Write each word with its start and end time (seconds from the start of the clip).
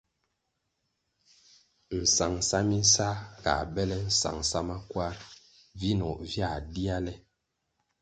Nsangʼsa 2.01 2.57
minsā 2.69 3.07
ga 3.43 3.53
bele 3.73 3.97
nsangʼsa 4.09 4.59
makwar, 4.67 5.15
vinoh 5.79 6.17
via 6.29 6.49
dia 6.73 6.97
le. 7.05 7.13